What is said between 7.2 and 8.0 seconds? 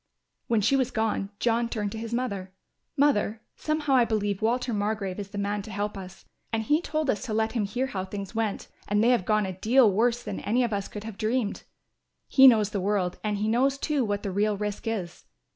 to let him hear